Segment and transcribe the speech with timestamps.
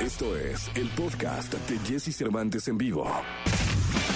[0.00, 3.04] Esto es el podcast de Jesse Cervantes en vivo.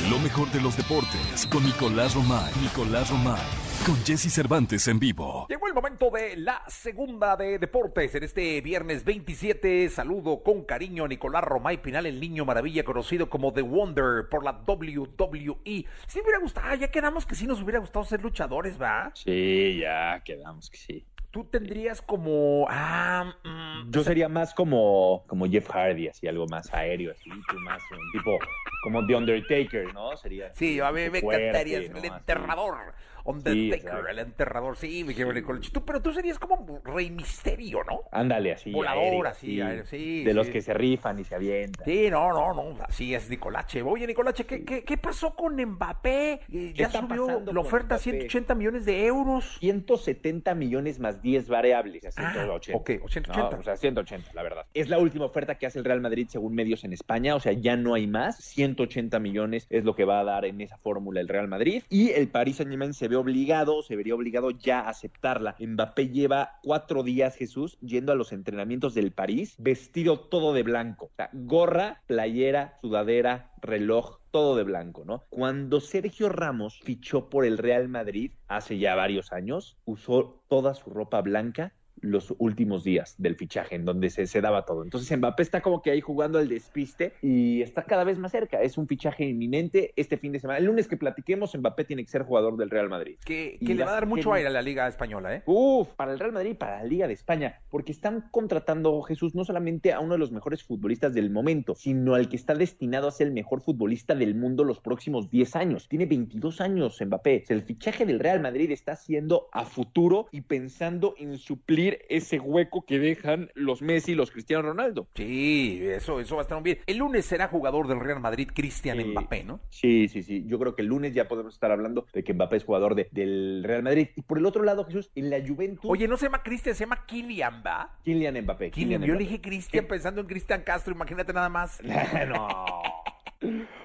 [0.09, 2.51] Lo mejor de los deportes con Nicolás Romay.
[2.63, 3.43] Nicolás Romay.
[3.85, 5.47] Con Jesse Cervantes en vivo.
[5.51, 9.91] Llegó el momento de la segunda de deportes en este viernes 27.
[9.91, 14.43] Saludo con cariño a Nicolás Romay Pinal, el niño maravilla conocido como The Wonder por
[14.43, 15.85] la WWE.
[16.07, 19.13] Si me hubiera gustado, ah, ya quedamos que sí nos hubiera gustado ser luchadores, ¿va?
[19.13, 21.05] Sí, ya quedamos que sí.
[21.35, 22.65] Tú tendrías como.
[22.71, 27.59] Ah, mm, Yo sería más como, como Jeff Hardy, así algo más aéreo, así, tú
[27.59, 28.39] más un tipo
[28.85, 30.17] como The Undertaker, ¿no?
[30.17, 30.55] Sería.
[30.55, 31.99] Sí, a mí me fuerte, encantaría ser ¿no?
[31.99, 32.77] el enterrador.
[33.25, 34.77] Sí, Undertaker, el enterrador.
[34.77, 35.71] Sí, mi querido Nicolás.
[35.73, 38.03] Tú, pero tú serías como Rey Misterio, ¿no?
[38.13, 38.71] Ándale, así.
[38.71, 40.37] Volador, así, aéreo, sí, De sí.
[40.37, 41.87] los que se rifan y se avientan.
[41.87, 43.81] Sí, no, no, no, así es Nicolache.
[43.81, 46.41] Oye, Nicolache, ¿qué, qué, qué pasó con Mbappé?
[46.53, 48.03] Eh, Ya subió la oferta a Mbappé?
[48.03, 49.57] 180 millones de euros.
[49.61, 52.77] 170 millones más 10 variables, a Ah, 180.
[52.79, 53.33] ok, 180.
[53.39, 54.67] No, o sea, 180, la verdad.
[54.75, 57.53] Es la última oferta que hace el Real Madrid según medios en España, o sea,
[57.53, 58.37] ya no hay más.
[58.75, 61.83] 180 millones es lo que va a dar en esa fórmula el Real Madrid.
[61.89, 65.57] Y el Paris Saint-Germain se ve obligado, se vería obligado ya a aceptarla.
[65.59, 71.07] Mbappé lleva cuatro días, Jesús, yendo a los entrenamientos del París, vestido todo de blanco.
[71.07, 75.23] O sea, gorra, playera, sudadera, reloj, todo de blanco, ¿no?
[75.31, 80.91] Cuando Sergio Ramos fichó por el Real Madrid hace ya varios años, usó toda su
[80.91, 81.73] ropa blanca
[82.05, 84.85] los últimos días del fichaje, en donde se, se daba todo.
[84.85, 88.61] Entonces Mbappé está como que ahí jugando al despiste y está cada vez más cerca.
[88.63, 90.59] Es un fichaje inminente este fin de semana.
[90.59, 93.17] El lunes que platiquemos, Mbappé tiene que ser jugador del Real Madrid.
[93.25, 95.43] Que, le va a dar mucho aire a la Liga Española, ¿eh?
[95.47, 99.35] Uf, para el Real Madrid y para la Liga de España, porque están contratando, Jesús,
[99.35, 103.09] no solamente a uno de los mejores futbolistas del momento, sino al que está destinado
[103.09, 105.89] a ser el mejor futbolista del mundo los próximos 10 años.
[105.89, 107.43] Tiene 22 años Mbappé.
[107.43, 111.94] O sea, el fichaje del Real Madrid está haciendo a futuro y pensando en suplir
[112.09, 115.07] ese hueco que dejan los Messi y los Cristiano Ronaldo.
[115.15, 116.79] Sí, eso, eso va a estar muy bien.
[116.87, 119.05] El lunes será jugador del Real Madrid Cristian Sí.
[119.05, 119.61] Mbappé, ¿no?
[119.71, 120.45] Sí, sí, sí.
[120.47, 123.09] Yo creo que el lunes ya podemos estar hablando de que Mbappé es jugador de-
[123.11, 124.09] del Real Madrid.
[124.17, 126.85] Y por el otro lado, Jesús, en la Juventus, Oye, no se llama Cristian, se
[126.85, 127.99] llama Kylian, ¿va?
[128.05, 128.71] Kylian Mbappé.
[128.71, 129.13] Kylian, yo Mbappé.
[129.13, 131.81] le dije Cristian pensando en Cristian Castro, imagínate nada más.
[132.29, 132.83] no.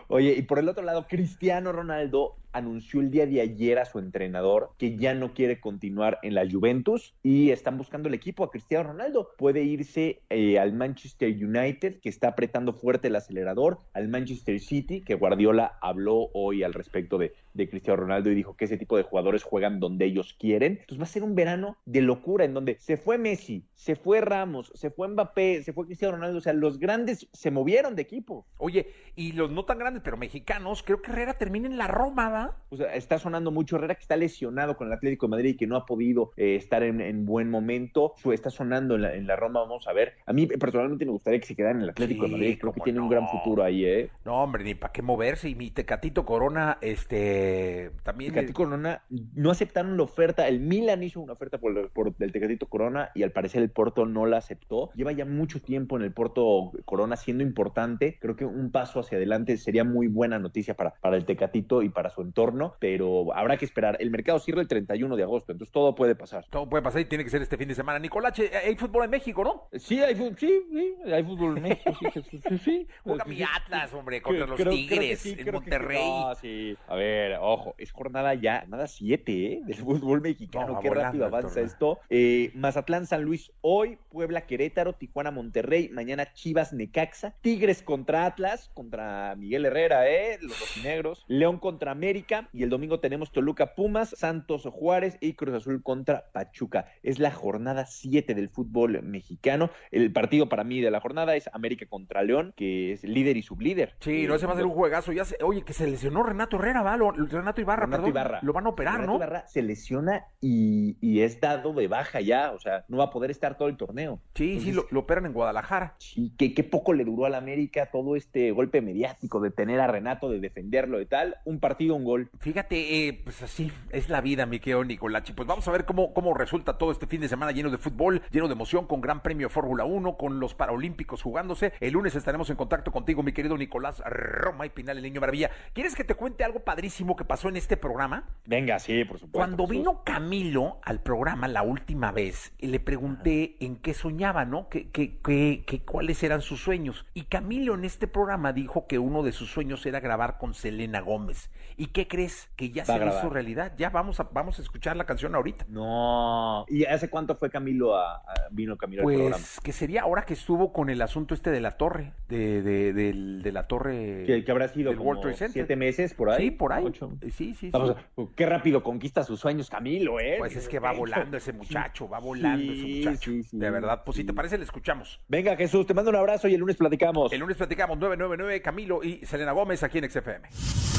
[0.07, 3.99] Oye, y por el otro lado, Cristiano Ronaldo anunció el día de ayer a su
[3.99, 8.51] entrenador que ya no quiere continuar en la Juventus y están buscando el equipo a
[8.51, 9.31] Cristiano Ronaldo.
[9.37, 15.01] Puede irse eh, al Manchester United, que está apretando fuerte el acelerador, al Manchester City,
[15.01, 18.97] que Guardiola habló hoy al respecto de, de Cristiano Ronaldo y dijo que ese tipo
[18.97, 20.73] de jugadores juegan donde ellos quieren.
[20.73, 24.21] Entonces va a ser un verano de locura en donde se fue Messi, se fue
[24.21, 26.37] Ramos, se fue Mbappé, se fue Cristiano Ronaldo.
[26.37, 28.45] O sea, los grandes se movieron de equipo.
[28.57, 32.29] Oye, y los no tan grandes, pero mexicanos, creo que Herrera termina en la Roma,
[32.69, 35.57] O sea, está sonando mucho Herrera que está lesionado con el Atlético de Madrid y
[35.57, 38.13] que no ha podido eh, estar en, en buen momento.
[38.17, 40.13] Su- Está sonando en la, en la Roma, vamos a ver.
[40.25, 42.57] A mí personalmente me gustaría que se quedara en el Atlético Sí, de Madrid.
[42.61, 44.09] Creo que tiene un gran futuro ahí, ¿eh?
[44.23, 45.49] No, hombre, ni para qué moverse.
[45.49, 48.31] Y mi Tecatito Corona, este, también...
[48.33, 50.47] Tecatito Corona no aceptaron la oferta.
[50.47, 54.05] El Milan hizo una oferta por, por el Tecatito Corona y al parecer el Porto
[54.05, 54.91] no la aceptó.
[54.95, 58.17] Lleva ya mucho tiempo en el Porto Corona siendo importante.
[58.19, 61.89] Creo que un paso hacia adelante sería muy buena noticia para, para el Tecatito y
[61.89, 63.97] para su entorno, pero habrá que esperar.
[63.99, 66.45] El mercado cierra el 31 de agosto, entonces todo puede pasar.
[66.49, 67.99] Todo puede pasar y tiene que ser este fin de semana.
[67.99, 69.67] Nicolache, hay fútbol en México, ¿no?
[69.79, 72.87] Sí, hay fútbol, sí, sí, hay fútbol en México, sí, sí, sí, sí.
[73.03, 73.39] Juega mi.
[73.41, 75.51] Atlas, hombre, contra Creo- los creo- Tigres en.
[75.51, 76.07] Monterrey.
[76.07, 76.77] No, sí.
[76.87, 79.61] A ver, ojo, es jornada ya, nada 7, ¿eh?
[79.65, 80.73] Del fútbol mexicano.
[80.73, 81.99] No, Qué volando rápido avanza esto.
[82.09, 88.69] Eh, Mazatlán, San Luis hoy, Puebla, Querétaro, Tijuana, Monterrey, mañana Chivas, Necaxa, Tigres contra Atlas,
[88.73, 90.37] contra Miguel Herrera, ¿eh?
[90.41, 92.18] Los rojinegros, León contra América
[92.53, 96.85] y el domingo tenemos Toluca, Pumas, Santos, Juárez y Cruz Azul contra Pachuca.
[97.03, 99.69] Es la jornada 7 del fútbol mexicano.
[99.91, 103.43] El partido para mí de la jornada es América contra León, que es líder y
[103.43, 103.95] sublíder.
[103.99, 105.11] Sí, no, va a ser un juegazo.
[105.11, 106.97] Ya se- oye, que se lesionó Renato Herrera, ¿va?
[106.97, 108.09] Lo- Renato Ibarra, Renato perdón.
[108.09, 108.39] Ibarra.
[108.41, 109.17] Lo van a operar, Renato ¿no?
[109.17, 113.09] Ibarra se lesiona y, y es dado de baja ya, o sea, no va a
[113.09, 114.19] poder estar todo el torneo.
[114.35, 115.95] Sí, sí, lo operan en Guadalajara.
[115.99, 119.87] Sí, que qué poco le duró al América todo este golpe mediático de tener a
[119.87, 121.35] Renato, de defenderlo y tal.
[121.45, 122.03] Un partido, un
[122.39, 125.33] Fíjate, eh, pues así es la vida, mi querido Nicolachi.
[125.33, 128.21] Pues vamos a ver cómo, cómo resulta todo este fin de semana lleno de fútbol,
[128.31, 131.73] lleno de emoción, con Gran Premio Fórmula 1, con los Paralímpicos jugándose.
[131.79, 135.51] El lunes estaremos en contacto contigo, mi querido Nicolás Roma y Pinal, el niño maravilla.
[135.73, 138.27] ¿Quieres que te cuente algo padrísimo que pasó en este programa?
[138.45, 139.37] Venga, sí, por supuesto.
[139.37, 139.77] Cuando Jesús.
[139.77, 144.69] vino Camilo al programa la última vez, le pregunté en qué soñaba, ¿no?
[144.69, 147.05] ¿Qué, qué, qué, qué- cuáles eran sus sueños?
[147.13, 151.01] Y Camilo en este programa dijo que uno de sus sueños era grabar con Selena
[151.01, 152.49] Gómez y que qué crees?
[152.55, 153.73] Que ya Va se hizo realidad.
[153.77, 155.65] Ya vamos a, vamos a escuchar la canción ahorita.
[155.67, 156.65] No.
[156.69, 159.35] ¿Y hace cuánto fue Camilo a, a- vino Camilo al programa?
[159.35, 163.51] Pues que sería ahora que estuvo con el asunto este de la torre, de, de,
[163.51, 164.23] la torre.
[164.25, 165.53] Que, que habrá sido del como World Trade Center.
[165.53, 166.45] siete meses por ahí.
[166.45, 166.85] Sí, por ahí.
[166.85, 167.11] Ocho.
[167.35, 168.21] Sí, sí, Vamos sí.
[168.23, 170.35] a- qué rápido conquista sus sueños Camilo, ¿eh?
[170.37, 173.31] Pues es que va volando ese muchacho, va volando Sí, ese muchacho.
[173.31, 175.19] sí, de verdad, pues si te parece, le escuchamos.
[175.27, 177.33] Venga, Jesús, te mando un abrazo y el lunes platicamos.
[177.33, 180.98] El lunes platicamos 999 Camilo y Selena Gómez aquí en XFM.